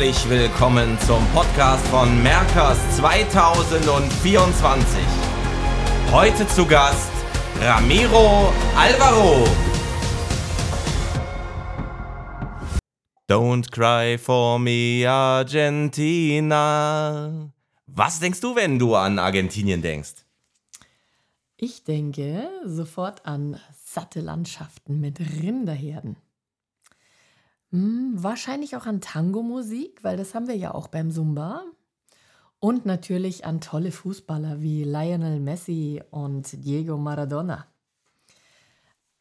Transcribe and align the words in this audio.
Herzlich 0.00 0.30
willkommen 0.30 0.98
zum 1.00 1.26
Podcast 1.26 1.86
von 1.88 2.22
Merkers 2.22 2.78
2024. 2.96 4.98
Heute 6.10 6.48
zu 6.48 6.64
Gast 6.64 7.10
Ramiro 7.60 8.50
Alvaro. 8.74 9.46
Don't 13.28 13.70
cry 13.70 14.16
for 14.16 14.58
me, 14.58 15.04
Argentina. 15.06 16.50
Was 17.86 18.20
denkst 18.20 18.40
du, 18.40 18.56
wenn 18.56 18.78
du 18.78 18.94
an 18.94 19.18
Argentinien 19.18 19.82
denkst? 19.82 20.24
Ich 21.58 21.84
denke 21.84 22.48
sofort 22.64 23.26
an 23.26 23.60
satte 23.84 24.22
Landschaften 24.22 24.98
mit 24.98 25.20
Rinderherden. 25.20 26.16
Hm, 27.72 28.14
wahrscheinlich 28.16 28.76
auch 28.76 28.86
an 28.86 29.00
Tango-Musik, 29.00 30.02
weil 30.02 30.16
das 30.16 30.34
haben 30.34 30.48
wir 30.48 30.56
ja 30.56 30.74
auch 30.74 30.88
beim 30.88 31.10
Zumba. 31.10 31.64
Und 32.58 32.84
natürlich 32.84 33.46
an 33.46 33.60
tolle 33.60 33.90
Fußballer 33.90 34.60
wie 34.60 34.84
Lionel 34.84 35.40
Messi 35.40 36.02
und 36.10 36.64
Diego 36.64 36.98
Maradona. 36.98 37.66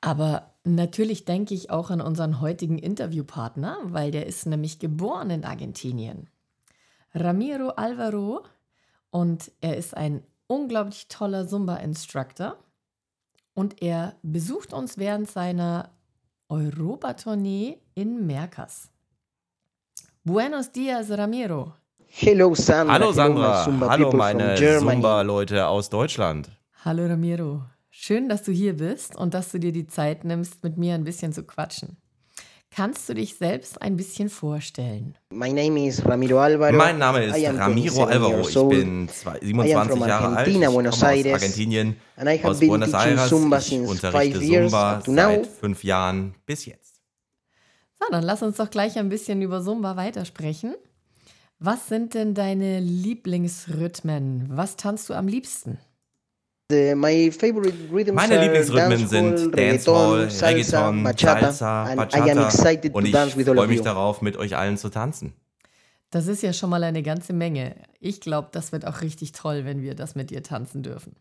Aber 0.02 0.54
natürlich 0.64 1.26
denke 1.26 1.54
ich 1.54 1.70
auch 1.70 1.90
an 1.90 2.02
unseren 2.02 2.42
heutigen 2.42 2.78
Interviewpartner, 2.78 3.78
weil 3.84 4.12
der 4.12 4.26
ist 4.26 4.46
nämlich 4.46 4.80
geboren 4.80 5.30
in 5.30 5.46
Argentinien. 5.46 6.30
Ramiro 7.14 7.70
Alvaro 7.70 8.44
und 9.10 9.52
er 9.62 9.78
ist 9.78 9.96
ein 9.96 10.24
unglaublich 10.48 11.08
toller 11.08 11.48
Zumba-Instructor 11.48 12.58
und 13.54 13.82
er 13.82 14.16
besucht 14.22 14.74
uns 14.74 14.98
während 14.98 15.30
seiner 15.30 15.92
Europatournee 16.50 17.78
in 17.94 18.26
Merkas. 18.26 18.90
Buenos 20.24 20.72
dias, 20.72 21.12
Ramiro. 21.12 21.76
Hello 22.08 22.56
Sandra. 22.56 22.96
Hallo 22.96 23.12
Sandra. 23.12 23.66
Hello, 23.66 23.88
Hallo 23.88 24.12
meine 24.14 24.56
Zumba-Leute 24.56 25.68
aus 25.68 25.92
Deutschland. 25.92 26.50
Hallo 26.84 27.06
Ramiro. 27.06 27.66
Schön, 27.92 28.30
dass 28.30 28.42
du 28.42 28.52
hier 28.52 28.76
bist 28.76 29.16
und 29.16 29.36
dass 29.36 29.52
du 29.52 29.60
dir 29.60 29.72
die 29.72 29.86
Zeit 29.86 30.24
nimmst, 30.24 30.64
mit 30.64 30.76
mir 30.76 30.96
ein 30.96 31.04
bisschen 31.04 31.34
zu 31.34 31.44
quatschen. 31.44 31.98
Kannst 32.72 33.10
du 33.10 33.16
dich 33.16 33.36
selbst 33.36 33.82
ein 33.82 33.98
bisschen 33.98 34.30
vorstellen? 34.30 35.16
My 35.32 35.52
name 35.52 35.88
is 35.88 36.06
Ramiro 36.06 36.40
Alvaro. 36.40 36.76
Mein 36.76 37.00
Name 37.00 37.26
ist 37.26 37.36
Ramiro 37.46 38.04
Alvaro. 38.06 38.48
Ich 38.48 38.54
bin 38.54 39.10
27 39.42 40.06
Jahre 40.06 40.36
alt. 40.38 40.48
Ich 40.48 40.54
komme 40.66 40.90
aus 40.90 41.04
Argentinien, 41.04 41.96
aus 42.44 42.60
Buenos 42.60 42.94
Aires. 42.94 43.32
Ich 43.72 43.80
unterrichte 43.80 44.40
Zumba 44.40 45.02
seit 45.06 45.48
fünf 45.48 45.84
Jahren 45.84 46.36
bis 46.46 46.66
jetzt. 46.66 47.02
So, 48.00 48.06
dann 48.12 48.24
lass 48.24 48.44
uns 48.44 48.58
doch 48.58 48.70
gleich 48.70 48.98
ein 48.98 49.10
bisschen 49.10 49.42
über 49.42 49.62
Zumba 49.64 49.96
weitersprechen. 49.98 50.76
Was 51.58 51.88
sind 51.90 52.14
denn 52.14 52.36
deine 52.36 52.80
Lieblingsrhythmen? 52.80 54.46
Was 54.56 54.78
tanzt 54.78 55.10
du 55.10 55.14
am 55.16 55.28
liebsten? 55.28 55.80
My 56.72 57.32
favorite 57.32 57.74
rhythms 57.92 58.14
Meine 58.14 58.44
Lieblingsrhythmen 58.44 59.08
sind 59.08 59.58
Dancehall, 59.58 60.28
Reggaeton, 60.28 61.04
Bachata, 61.04 61.52
Salsa, 61.52 61.84
and 61.86 62.00
I 62.00 62.18
am 62.18 62.38
Bachata 62.38 62.46
excited 62.46 62.94
und 62.94 63.02
to 63.02 63.08
ich 63.08 63.12
dance 63.12 63.36
with 63.36 63.48
all 63.50 63.56
freue 63.56 63.64
of 63.64 63.70
mich 63.70 63.80
you. 63.80 63.84
darauf, 63.84 64.22
mit 64.22 64.38
euch 64.38 64.56
allen 64.56 64.78
zu 64.78 64.90
tanzen. 64.90 65.34
Das 66.12 66.28
ist 66.28 66.44
ja 66.44 66.54
schon 66.54 66.70
mal 66.70 66.84
eine 66.84 67.02
ganze 67.02 67.34
Menge. 67.34 67.76
Ich 68.00 68.22
glaube, 68.22 68.50
das 68.52 68.72
wird 68.72 68.86
auch 68.86 69.02
richtig 69.02 69.32
toll, 69.32 69.66
wenn 69.66 69.82
wir 69.82 69.96
das 69.96 70.14
mit 70.14 70.30
dir 70.30 70.44
tanzen 70.44 70.84
dürfen. 70.84 71.16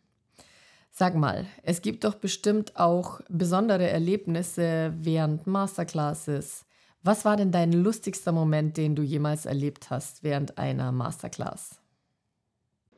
Sag 0.90 1.14
mal, 1.14 1.46
es 1.62 1.80
gibt 1.80 2.04
doch 2.04 2.16
bestimmt 2.16 2.76
auch 2.76 3.22
besondere 3.30 3.88
Erlebnisse 3.88 4.92
während 4.98 5.46
Masterclasses. 5.46 6.66
Was 7.02 7.24
war 7.24 7.38
denn 7.38 7.52
dein 7.52 7.72
lustigster 7.72 8.32
Moment, 8.32 8.76
den 8.76 8.94
du 8.94 9.02
jemals 9.02 9.46
erlebt 9.46 9.88
hast 9.88 10.22
während 10.22 10.58
einer 10.58 10.92
Masterclass? 10.92 11.80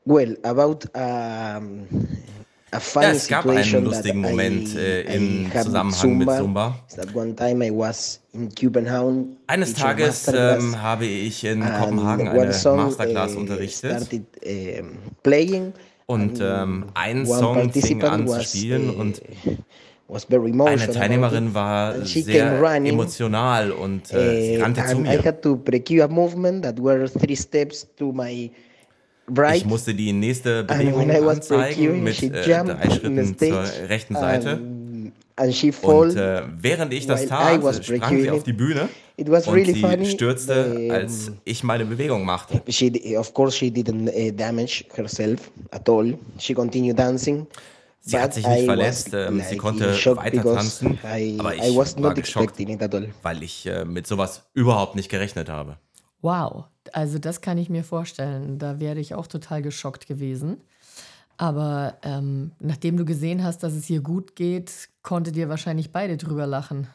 Well, 0.07 0.39
about 0.43 0.87
um, 0.95 1.87
a 1.87 2.40
Ja, 2.73 3.11
es 3.11 3.27
gab 3.27 3.47
einen 3.47 3.85
lustigen 3.85 4.21
Moment 4.21 4.75
I, 4.75 4.79
äh, 4.79 5.01
I 5.03 5.17
im 5.17 5.53
Zusammenhang 5.53 6.19
mit 6.19 6.29
Zumba. 6.29 6.39
Zumba. 6.39 6.79
is 6.89 6.95
That 6.97 7.15
one 7.15 7.35
time 7.35 7.67
I 7.67 7.71
was 7.71 8.21
in 8.33 8.49
Copenhagen. 8.55 9.37
Eines 9.49 9.75
Tages 9.75 10.29
ähm, 10.33 10.81
habe 10.81 11.07
ich 11.07 11.45
in 11.45 11.61
Kopenhagen 11.61 12.29
eine 12.29 12.53
song, 12.53 12.77
Masterclass 12.77 13.35
uh, 13.35 13.39
unterrichtet 13.41 13.97
started 13.97 14.25
um, 14.45 14.99
playing. 15.23 15.73
und 16.07 16.41
and 16.41 16.43
ähm, 16.43 16.85
ein 16.95 17.27
Song 17.27 17.73
fing 17.73 18.03
an 18.03 18.29
zu 18.29 18.41
spielen 18.43 18.91
uh, 18.91 19.01
und 19.01 19.21
eine 20.67 20.91
Teilnehmerin 20.91 21.55
war 21.55 22.05
sehr 22.05 22.61
running, 22.61 22.93
emotional 22.93 23.71
und 23.71 24.13
äh, 24.13 24.43
sie 24.43 24.59
Uh, 24.59 24.63
rannte 24.63 24.83
zu 24.85 24.97
and 24.97 25.07
I 25.07 25.11
mir. 25.11 25.25
had 25.25 25.43
to 25.43 25.57
precue 25.57 26.03
a 26.03 26.09
movement 26.09 26.65
that 26.65 26.79
were 26.81 27.09
three 27.09 27.37
steps 27.37 27.87
to 27.97 28.13
my 28.13 28.51
right. 29.37 29.57
Ich 29.57 29.65
musste 29.65 29.95
die 29.95 30.13
nächste 30.13 30.65
Bewegung 30.65 31.09
when 31.09 31.11
I 31.11 31.25
was 31.25 31.51
anzeigen 31.51 32.03
mit 32.03 32.23
äh, 32.23 32.31
drei 32.31 32.65
the 32.65 32.95
Schritten 32.95 33.39
zur 33.39 33.65
stage 33.67 33.89
rechten 33.89 34.15
Seite. 34.15 34.61
she 35.53 35.73
fall. 35.73 36.11
Und 36.11 36.17
äh, 36.17 36.43
während 36.61 36.93
ich 36.93 37.07
das 37.07 37.27
tat, 37.27 37.85
sprang 37.85 38.21
sie 38.21 38.31
auf 38.31 38.43
die 38.43 38.53
Bühne 38.53 38.89
It 39.17 39.31
was 39.31 39.47
und 39.47 39.55
really 39.55 39.75
sie 39.75 39.81
funny. 39.81 40.07
stürzte, 40.07 40.75
Um, 40.75 40.91
als 40.91 41.31
ich 41.45 41.63
meine 41.63 41.85
Bewegung 41.85 42.25
machte. 42.25 42.63
she, 42.69 43.17
of 43.19 43.35
course, 43.35 43.57
she 43.57 43.67
didn't 43.67 44.09
uh, 44.09 44.31
damage 44.33 44.85
herself 44.95 45.51
at 45.71 45.89
all. 45.89 46.15
She 46.39 46.55
continued 46.55 46.99
dancing. 46.99 47.47
Sie 48.03 48.17
hat 48.19 48.29
but 48.29 48.35
sich 48.35 48.47
nicht 48.47 48.63
I 48.63 48.65
verletzt, 48.65 49.13
was, 49.13 49.29
ähm, 49.29 49.41
sie 49.41 49.49
like, 49.51 49.59
konnte 49.59 49.85
in 49.85 49.95
shock 49.95 50.17
weiter 50.17 50.43
tanzen, 50.43 50.99
I, 51.05 51.37
aber 51.39 51.55
I 51.55 51.69
ich 51.69 51.77
war 51.77 51.87
not 51.99 52.15
geschockt, 52.15 52.47
expecting 52.59 52.69
it 52.71 52.83
at 52.83 52.95
all. 52.95 53.09
weil 53.23 53.43
ich 53.43 53.67
äh, 53.67 53.85
mit 53.85 54.07
sowas 54.07 54.49
überhaupt 54.55 54.97
nicht 54.97 55.11
gerechnet 55.11 55.51
habe. 55.51 55.77
Wow, 56.23 56.65
also 56.93 57.19
das 57.19 57.41
kann 57.41 57.59
ich 57.59 57.71
mir 57.71 57.85
vorstellen. 57.85 58.59
Da 58.59 58.81
wäre 58.81 58.99
ich 58.99 59.15
auch 59.15 59.27
total 59.27 59.63
geschockt 59.63 60.07
gewesen. 60.07 60.59
Aber 61.37 61.97
ähm, 62.03 62.53
nachdem 62.61 62.97
du 62.97 63.05
gesehen 63.05 63.43
hast, 63.43 63.63
dass 63.63 63.73
es 63.73 63.89
ihr 63.89 64.01
gut 64.01 64.37
geht, 64.37 64.91
konntet 65.03 65.37
ihr 65.37 65.49
wahrscheinlich 65.49 65.91
beide 65.91 66.17
drüber 66.17 66.47
lachen. 66.47 66.89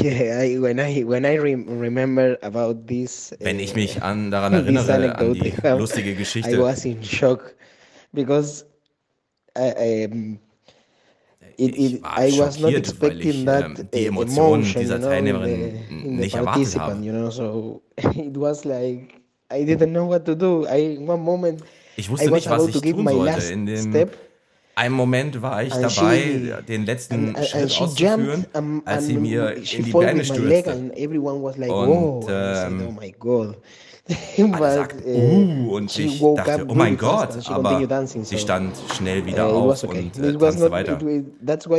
Yeah, 0.00 0.42
I, 0.42 0.58
when 0.62 0.78
I 0.78 1.04
when 1.06 1.24
I 1.24 1.38
rem 1.38 1.68
remember 1.80 2.38
about 2.40 2.86
this, 2.86 3.34
Wenn 3.40 3.58
ich 3.58 3.74
mich 3.74 4.02
an, 4.02 4.30
daran 4.30 4.52
this 4.66 4.88
erinnere, 4.88 5.16
an 5.16 5.34
die 5.34 5.52
lustige 5.68 6.12
I 6.12 6.14
Geschichte, 6.14 6.62
was 6.62 6.84
in 6.84 7.02
shock 7.02 7.54
because 8.12 8.64
I, 9.58 10.06
um, 10.10 10.38
it, 11.56 11.76
Ich 11.76 11.94
it, 11.94 12.02
war 12.02 12.18
I 12.24 12.38
was 12.38 12.58
not 12.60 12.70
weil 12.72 12.76
expecting 12.78 13.30
ich, 13.30 13.44
that 13.44 13.64
ähm, 13.64 13.88
die 13.92 14.04
uh, 14.04 14.08
Emotionen 14.08 14.62
emotion, 14.62 14.80
dieser 14.82 14.94
you 14.94 15.00
know, 15.00 15.08
Teilnehmerin 15.08 15.52
in 15.52 15.60
the, 15.60 15.94
in 15.94 16.00
the 16.02 16.08
nicht 16.22 16.34
erwartet 16.34 16.78
habe. 16.78 17.04
you 17.04 17.12
know. 17.12 17.30
So 17.30 17.82
it 17.96 18.36
was 18.36 18.64
like 18.64 19.14
I 19.52 19.64
didn't 19.64 19.90
know 19.92 20.08
what 20.08 20.24
to 20.26 20.34
do. 20.34 20.66
I 20.66 20.98
one 20.98 21.20
moment 21.22 21.62
Ich 21.96 22.08
I 22.08 22.10
wusste 22.12 22.30
was 22.30 22.34
nicht, 22.34 22.50
was 22.50 22.58
about 22.60 22.68
ich 22.68 22.74
to 22.74 22.80
give 22.80 22.96
tun 22.96 23.04
my 23.04 23.12
sollte. 23.12 23.32
last 23.32 23.50
In 23.50 23.66
dem 23.66 23.90
step. 23.90 24.16
einen 24.74 24.94
Moment 24.94 25.42
war 25.42 25.62
ich 25.62 25.72
And 25.74 25.82
dabei, 25.84 26.18
she- 26.20 26.62
den 26.66 26.86
letzten 26.86 27.36
And, 27.36 27.46
Schritt 27.46 27.62
and 27.62 27.80
auszuführen, 27.80 28.26
jumped 28.30 28.56
um, 28.56 28.82
als 28.86 29.06
sie 29.06 29.16
mir 29.18 29.56
she 29.62 29.76
in 29.78 29.84
die 29.84 29.90
Beine 29.92 30.20
with 30.20 30.30
my 30.30 30.36
leg 30.38 30.64
stürzte. 30.64 30.70
and 30.72 30.96
everyone 30.96 31.42
was 31.42 31.58
like, 31.58 31.70
Und, 31.70 32.24
I 32.24 32.32
ähm, 32.66 32.82
oh 32.88 32.92
my 32.98 33.14
God. 33.18 33.56
Alle 34.36 34.74
sagten, 34.74 35.04
uh, 35.04 35.70
uh, 35.70 35.76
und 35.76 35.96
ich 35.96 36.20
dachte, 36.20 36.66
oh 36.68 36.74
mein 36.74 36.96
Gott, 36.96 37.48
aber 37.48 38.04
sie 38.06 38.38
stand 38.38 38.76
schnell 38.94 39.24
wieder 39.24 39.48
it 39.48 39.54
auf 39.54 39.84
und 39.84 40.18
äh, 40.18 40.36
tanzte 40.36 40.62
not, 40.62 40.70
weiter. 40.72 40.98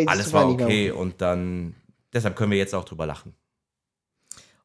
Alles 0.07 0.31
war 0.31 0.50
okay 0.50 0.91
und 0.91 1.22
dann, 1.22 1.75
deshalb 2.13 2.35
können 2.38 2.51
wir 2.51 2.57
jetzt 2.57 2.73
auch 2.73 2.85
drüber 2.85 3.06
lachen. 3.06 3.35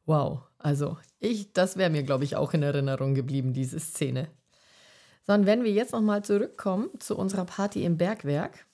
Wow, 0.06 0.42
also 0.58 0.98
ich, 1.18 1.52
das 1.52 1.76
wäre 1.76 1.90
mir, 1.90 2.04
glaube 2.04 2.24
ich, 2.24 2.36
auch 2.36 2.54
in 2.54 2.62
Erinnerung 2.62 3.14
geblieben, 3.14 3.52
diese 3.52 3.80
Szene. 3.80 4.28
Sondern 5.26 5.46
wenn 5.46 5.64
wir 5.64 5.72
jetzt 5.72 5.92
nochmal 5.92 6.22
zurückkommen 6.24 6.88
zu 7.00 7.16
unserer 7.16 7.44
Party 7.44 7.84
im 7.84 7.98
Bergwerk. 7.98 8.66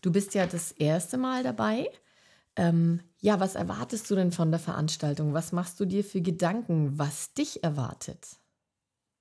Du 0.00 0.10
bist 0.10 0.32
ja 0.34 0.46
das 0.46 0.72
erste 0.72 1.18
Mal 1.18 1.42
dabei. 1.42 1.90
Ähm, 2.56 3.00
ja, 3.20 3.38
was 3.38 3.54
erwartest 3.54 4.10
du 4.10 4.14
denn 4.14 4.32
von 4.32 4.50
der 4.50 4.60
Veranstaltung? 4.60 5.34
Was 5.34 5.52
machst 5.52 5.78
du 5.80 5.84
dir 5.84 6.04
für 6.04 6.20
Gedanken, 6.20 6.98
was 6.98 7.32
dich 7.34 7.62
erwartet? 7.62 8.26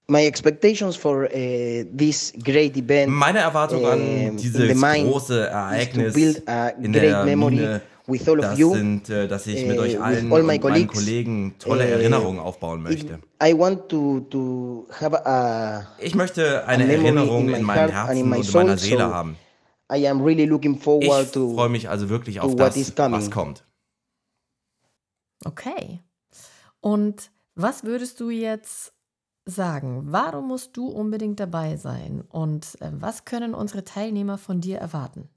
My 0.07 0.25
expectations 0.25 0.95
for 0.95 1.25
uh, 1.25 1.83
this 1.95 2.33
great 2.43 2.75
event 2.75 3.11
Meine 3.11 3.39
Erwartung 3.39 3.85
an 3.85 4.37
dieses 4.37 4.81
große 4.81 5.47
Ereignis 5.47 6.13
build 6.15 6.47
a 6.47 6.69
in 6.69 6.91
great 6.91 7.27
der 7.27 7.35
Mine, 7.37 7.81
with 8.07 8.27
all 8.27 8.39
of 8.39 8.45
das 8.45 8.57
you. 8.57 8.73
sind, 8.73 9.09
äh, 9.09 9.27
dass 9.27 9.45
ich 9.45 9.65
mit 9.65 9.77
äh, 9.77 9.79
euch 9.79 10.01
allen 10.01 10.31
all 10.31 10.39
und 10.41 10.47
meinen 10.47 10.87
Kollegen 10.87 11.53
tolle 11.59 11.85
äh, 11.85 11.91
Erinnerungen 11.91 12.39
aufbauen 12.39 12.81
möchte. 12.81 13.19
I 13.43 13.53
want 13.53 13.87
to, 13.89 14.21
to 14.31 14.87
have 14.99 15.15
a, 15.25 15.87
Ich 15.99 16.15
möchte 16.15 16.65
eine 16.65 16.91
Erinnerung 16.91 17.49
in 17.53 17.63
meinem 17.63 17.91
Herzen 17.91 18.23
und 18.23 18.45
in 18.45 18.51
meiner 18.51 18.77
Seele 18.77 18.97
so 19.05 19.13
haben. 19.13 19.35
I 19.91 20.07
am 20.07 20.21
really 20.21 20.45
looking 20.45 20.75
Ich 20.75 20.83
forward 20.83 21.33
to 21.33 21.53
freue 21.53 21.69
mich 21.69 21.89
also 21.89 22.09
wirklich 22.09 22.39
auf 22.39 22.51
what 22.51 22.59
das, 22.59 22.77
is 22.77 22.93
coming. 22.93 23.13
was 23.13 23.31
kommt. 23.31 23.63
Okay. 25.45 26.01
Und 26.81 27.31
was 27.55 27.83
würdest 27.83 28.19
du 28.19 28.29
jetzt 28.29 28.93
sagen? 29.45 30.03
Warum 30.11 30.47
musst 30.47 30.77
du 30.77 30.87
unbedingt 30.87 31.39
dabei 31.39 31.75
sein? 31.77 32.23
Und 32.29 32.79
äh, 32.81 32.91
was 32.91 33.25
können 33.25 33.53
unsere 33.53 33.83
Teilnehmer 33.83 34.37
von 34.37 34.61
dir 34.61 34.77
erwarten? 34.77 35.29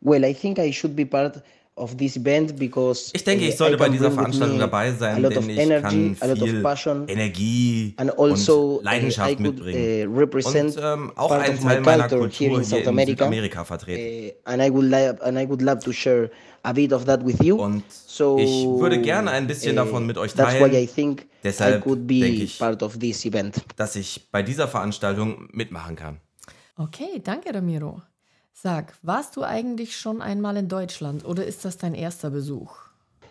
Well, 0.00 0.24
I 0.24 0.34
think 0.34 0.58
I 0.58 0.72
should 0.72 0.96
be 0.96 1.06
part 1.06 1.42
Ich 1.74 3.24
denke, 3.24 3.46
ich 3.46 3.56
sollte 3.56 3.78
bei 3.78 3.88
dieser 3.88 4.10
Veranstaltung 4.10 4.58
dabei 4.58 4.92
sein, 4.92 5.22
denn 5.22 5.50
ich 5.50 5.58
energy, 5.58 6.14
kann 6.18 6.36
viel 6.36 6.62
passion, 6.62 7.08
Energie 7.08 7.94
also, 7.96 8.76
und 8.76 8.84
Leidenschaft 8.84 9.38
uh, 9.38 9.42
mitbringen 9.42 10.08
und 10.08 10.78
ähm, 10.78 11.12
auch 11.16 11.30
einen 11.30 11.58
Teil 11.58 11.80
meiner 11.80 12.08
Kultur 12.08 12.28
hier 12.28 12.58
in 12.58 12.64
Südamerika 12.64 13.64
vertreten. 13.64 14.36
Uh, 14.36 14.50
and 14.50 14.62
I 14.62 14.70
would, 14.70 14.92
and 14.92 15.38
I 15.38 15.48
would 15.48 15.62
love 15.62 15.78
to 15.78 15.92
share 15.92 16.30
a 16.62 16.74
bit 16.74 16.92
of 16.92 17.06
that 17.06 17.24
with 17.24 17.42
you. 17.42 17.56
Und 17.56 17.84
so, 17.90 18.38
ich 18.38 18.66
würde 18.66 19.00
gerne 19.00 19.30
ein 19.30 19.46
bisschen 19.46 19.72
uh, 19.72 19.76
davon 19.76 20.06
mit 20.06 20.18
euch 20.18 20.34
teilen. 20.34 21.16
Deshalb 21.42 21.84
denke 21.84 22.28
ich, 22.28 22.60
dass 23.76 23.96
ich 23.96 24.28
bei 24.30 24.42
dieser 24.42 24.68
Veranstaltung 24.68 25.48
mitmachen 25.52 25.96
kann. 25.96 26.20
Okay, 26.76 27.20
danke 27.24 27.54
Ramiro. 27.54 28.02
Sag, 28.52 28.94
warst 29.02 29.36
du 29.36 29.42
eigentlich 29.42 29.96
schon 29.96 30.22
einmal 30.22 30.56
in 30.56 30.68
Deutschland 30.68 31.24
oder 31.24 31.44
ist 31.44 31.64
das 31.64 31.78
dein 31.78 31.94
erster 31.94 32.30
Besuch? 32.30 32.76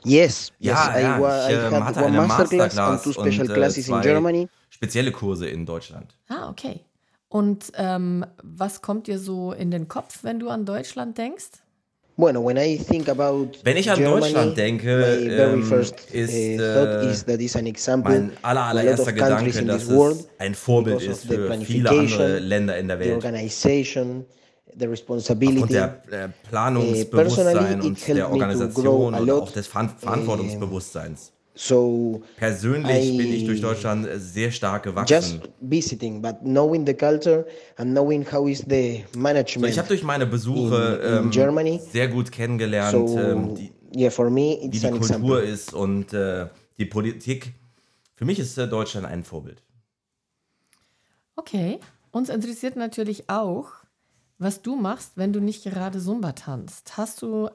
Yes, 0.03 0.51
ja, 0.59 0.93
yes, 0.93 1.03
ja, 1.03 1.17
I, 1.17 1.51
ich 1.51 1.57
I 1.57 1.75
ähm, 1.75 1.85
hatte 1.85 2.05
eine 2.05 2.21
Masterclass 2.21 2.77
and 2.77 3.03
two 3.03 3.11
special 3.13 3.41
und, 3.41 3.49
äh, 3.51 3.53
classes 3.53 3.87
in 3.87 4.01
Germany. 4.01 4.49
Spezielle 4.69 5.11
Kurse 5.11 5.47
in 5.47 5.65
Deutschland. 5.65 6.15
Ah, 6.27 6.49
okay. 6.49 6.81
Und 7.29 7.71
ähm, 7.75 8.25
was 8.43 8.81
kommt 8.81 9.07
dir 9.07 9.19
so 9.19 9.53
in 9.53 9.69
den 9.69 9.87
Kopf, 9.87 10.23
wenn 10.23 10.39
du 10.39 10.49
an 10.49 10.65
Deutschland 10.65 11.17
denkst? 11.17 11.51
Bueno, 12.17 12.45
when 12.45 12.57
I 12.57 12.77
think 12.77 13.07
about 13.07 13.51
Wenn 13.63 13.77
ich 13.77 13.89
an 13.89 13.97
Germany, 13.97 14.21
Deutschland 14.21 14.57
denke, 14.57 15.01
ähm, 15.01 15.63
first, 15.63 16.11
ist, 16.11 16.33
uh, 16.33 17.07
is 17.07 17.23
that 17.25 17.39
is 17.39 17.55
an 17.55 17.65
example 17.67 18.11
mein 18.11 18.31
aller, 18.41 18.63
allererster 18.63 19.13
Gedanke, 19.13 19.63
dass 19.63 19.87
es 19.87 20.27
ein 20.37 20.53
Vorbild 20.53 21.01
ist 21.01 21.25
für 21.25 21.51
viele 21.61 21.89
andere 21.89 22.39
Länder 22.39 22.77
in 22.77 22.89
der 22.89 22.99
Welt 22.99 23.21
the 23.21 23.27
responsibility. 23.29 24.25
Aufgrund 24.79 25.71
der 25.71 26.01
äh, 26.11 26.29
Planungsbewusstsein 26.49 27.81
und 27.81 28.07
der 28.07 28.31
Organisation 28.31 29.13
und 29.13 29.31
auch 29.31 29.51
des 29.51 29.67
Ver 29.67 29.89
Verantwortungsbewusstseins. 29.97 31.31
So 31.53 32.23
Persönlich 32.37 33.13
I 33.13 33.17
bin 33.17 33.33
ich 33.33 33.45
durch 33.45 33.61
Deutschland 33.61 34.07
sehr 34.15 34.51
stark 34.51 34.83
gewachsen. 34.83 35.13
Just 35.13 35.49
visiting, 35.59 36.21
but 36.21 36.39
knowing 36.41 36.85
the 36.85 36.93
culture 36.93 37.45
and 37.75 37.91
knowing 37.91 38.25
how 38.31 38.47
is 38.47 38.63
the 38.69 39.03
management. 39.15 39.65
So, 39.65 39.71
ich 39.71 39.77
habe 39.77 39.89
durch 39.89 40.03
meine 40.03 40.25
Besuche 40.25 41.01
in, 41.03 41.09
in 41.09 41.23
ähm, 41.25 41.29
Germany 41.31 41.79
sehr 41.91 42.07
gut 42.07 42.31
kennengelernt, 42.31 42.91
so, 42.91 43.19
ähm, 43.19 43.55
die, 43.55 43.71
yeah, 43.95 44.09
for 44.09 44.29
me 44.29 44.59
wie 44.61 44.69
die 44.69 44.79
Kultur 44.79 44.99
example. 45.01 45.41
ist 45.41 45.73
und 45.73 46.13
äh, 46.13 46.47
die 46.77 46.85
Politik. 46.85 47.53
Für 48.15 48.25
mich 48.25 48.39
ist 48.39 48.57
äh, 48.57 48.67
Deutschland 48.67 49.05
ein 49.05 49.23
Vorbild. 49.23 49.61
Okay, 51.35 51.79
uns 52.11 52.29
interessiert 52.29 52.75
natürlich 52.75 53.29
auch, 53.29 53.71
was 54.41 54.61
du 54.61 54.75
machst, 54.75 55.11
wenn 55.15 55.31
du 55.31 55.39
nicht 55.39 55.63
gerade 55.63 55.99
Zumba 55.99 56.31
tanzt. 56.33 56.97
Hast 56.97 57.21
du 57.21 57.49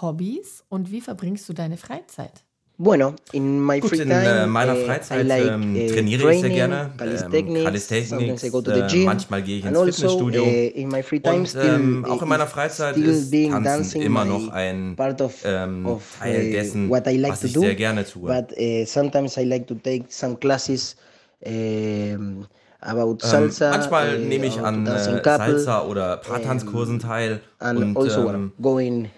Hobbys 0.00 0.64
und 0.68 0.90
wie 0.90 1.00
verbringst 1.00 1.48
du 1.48 1.52
deine 1.52 1.76
Freizeit? 1.76 2.44
Bueno, 2.78 3.14
in 3.30 3.64
my 3.64 3.78
Gut, 3.78 3.90
free 3.90 4.02
in 4.02 4.08
time, 4.08 4.42
äh, 4.42 4.46
meiner 4.46 4.74
Freizeit 4.74 5.26
like, 5.26 5.46
ähm, 5.46 5.76
äh, 5.76 5.86
trainiere 5.86 6.22
training, 6.22 6.36
ich 6.36 6.40
sehr 6.40 6.50
gerne. 6.50 6.90
Ähm, 7.00 7.64
Calisthenics, 7.64 8.42
äh, 8.42 9.04
manchmal 9.04 9.42
gehe 9.42 9.58
ich 9.58 9.64
ins 9.64 9.78
also, 9.78 9.92
Fitnessstudio. 9.92 10.42
Uh, 10.42 11.30
und 11.30 11.48
still, 11.48 11.62
ähm, 11.62 12.04
auch 12.06 12.22
in 12.22 12.28
meiner 12.28 12.46
Freizeit 12.48 12.96
ist 12.96 13.30
Tanzen 13.30 14.02
immer 14.02 14.24
noch 14.24 14.48
ein 14.48 14.96
of, 14.98 15.34
ähm, 15.44 15.86
of, 15.86 16.02
Teil 16.18 16.50
dessen, 16.50 16.88
like 16.88 17.32
was 17.32 17.44
ich 17.44 17.52
do, 17.52 17.60
sehr 17.60 17.76
gerne 17.76 18.04
tue. 18.04 18.22
But 18.22 18.58
uh, 18.58 18.84
sometimes 18.84 19.36
I 19.36 19.44
like 19.44 19.68
to 19.68 19.74
take 19.74 20.06
some 20.08 20.36
classes 20.36 20.96
um, 21.44 22.46
about 22.82 23.18
ähm, 23.22 23.30
salsa. 23.30 23.66
Ähm, 23.66 23.70
manchmal 23.72 24.16
uh, 24.16 24.24
nehme 24.24 24.46
ich 24.46 24.60
an 24.60 24.86
äh, 24.86 25.22
Salsa 25.22 25.84
oder 25.84 26.18
Paartanzkursen 26.18 26.98
teil 26.98 27.40
und 27.60 27.96
also 27.96 28.28
ähm, 28.28 28.52
going 28.60 29.10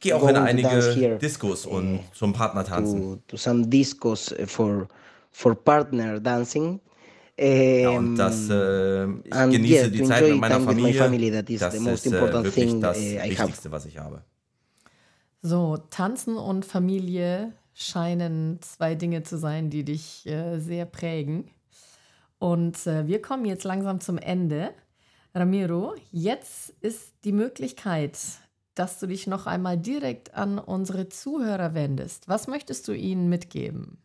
gehe 0.00 0.14
auch 0.14 0.28
in 0.28 0.36
einige 0.36 1.18
Discos 1.20 1.66
und 1.66 1.96
uh, 1.96 2.00
zum 2.12 2.32
Partner 2.32 2.64
tanzen. 2.64 3.00
To, 3.00 3.18
to 3.26 3.36
some 3.36 3.66
discos 3.66 4.34
for 4.46 4.88
for 5.32 5.54
partner 5.54 6.20
dancing. 6.20 6.80
Ja, 7.40 7.90
und 7.90 8.16
das, 8.16 8.50
äh, 8.50 9.04
ich 9.04 9.30
genieße 9.30 9.74
yeah, 9.74 9.88
die 9.88 10.02
Zeit 10.02 10.28
mit 10.28 10.40
meiner 10.40 10.60
Familie. 10.60 10.94
Family, 10.94 11.30
that 11.30 11.48
is 11.48 11.60
das 11.60 11.74
the 11.74 11.80
most 11.80 12.04
ist 12.04 12.12
äh, 12.12 12.20
wirklich 12.20 12.54
thing, 12.54 12.80
das 12.80 12.98
uh, 12.98 13.00
Wichtigste, 13.00 13.70
was 13.70 13.86
ich 13.86 13.96
habe. 13.98 14.22
So, 15.40 15.78
Tanzen 15.90 16.36
und 16.36 16.64
Familie 16.64 17.52
scheinen 17.74 18.58
zwei 18.60 18.96
Dinge 18.96 19.22
zu 19.22 19.38
sein, 19.38 19.70
die 19.70 19.84
dich 19.84 20.26
äh, 20.26 20.58
sehr 20.58 20.84
prägen. 20.84 21.48
Und 22.38 22.86
äh, 22.86 23.06
wir 23.06 23.20
kommen 23.20 23.44
jetzt 23.44 23.64
langsam 23.64 24.00
zum 24.00 24.18
Ende. 24.18 24.70
Ramiro, 25.34 25.94
jetzt 26.10 26.74
ist 26.80 27.12
die 27.24 27.32
Möglichkeit, 27.32 28.18
dass 28.74 28.98
du 28.98 29.06
dich 29.06 29.26
noch 29.26 29.46
einmal 29.46 29.76
direkt 29.76 30.34
an 30.34 30.58
unsere 30.58 31.08
Zuhörer 31.08 31.74
wendest. 31.74 32.28
Was 32.28 32.46
möchtest 32.46 32.86
du 32.88 32.92
ihnen 32.92 33.28
mitgeben? 33.28 33.98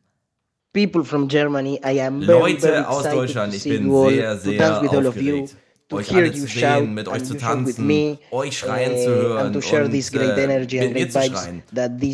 People 0.73 1.03
from 1.03 1.27
Germany, 1.27 1.79
I 1.85 2.01
am 2.01 2.21
very, 2.23 2.39
Leute 2.39 2.61
very 2.61 2.83
aus 2.83 3.03
Deutschland, 3.03 3.53
ich 3.53 3.63
bin 3.63 3.91
sehr, 4.07 4.37
sehr 4.37 4.81
aufgeregt 4.81 5.55
euch 5.91 6.13
alle 6.15 6.31
zu 6.31 6.47
sehen, 6.47 6.93
mit 6.93 7.07
euch 7.07 7.23
zu 7.23 7.37
tanzen, 7.37 8.17
euch 8.31 8.57
schreien 8.57 8.97
zu 8.97 9.09
hören 9.09 9.55
und 9.55 9.73
äh, 9.73 9.89
mit 9.89 10.93
mir 10.93 11.09
zu 11.09 11.21
schreien. 11.21 11.63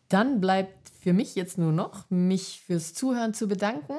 Dann 0.08 0.40
bleibt 0.40 0.90
für 1.00 1.12
mich 1.12 1.34
jetzt 1.34 1.58
nur 1.58 1.72
noch, 1.72 2.08
mich 2.10 2.62
fürs 2.66 2.94
Zuhören 2.94 3.34
zu 3.34 3.48
bedanken. 3.48 3.96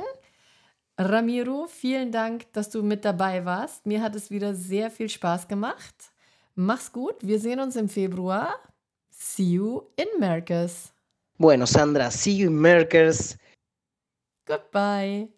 Ramiro, 0.97 1.67
vielen 1.67 2.11
Dank, 2.11 2.51
dass 2.53 2.69
du 2.69 2.83
mit 2.83 3.05
dabei 3.05 3.45
warst. 3.45 3.85
Mir 3.85 4.01
hat 4.01 4.15
es 4.15 4.29
wieder 4.29 4.53
sehr 4.53 4.91
viel 4.91 5.09
Spaß 5.09 5.47
gemacht. 5.47 5.95
Mach's 6.55 6.91
gut, 6.91 7.15
wir 7.21 7.39
sehen 7.39 7.59
uns 7.59 7.75
im 7.75 7.89
Februar. 7.89 8.53
See 9.09 9.53
you 9.53 9.81
in 9.95 10.07
Merkers. 10.19 10.93
Bueno, 11.37 11.65
Sandra, 11.65 12.11
see 12.11 12.31
you 12.31 12.47
in 12.47 12.59
Merkers. 12.59 13.37
Goodbye. 14.45 15.29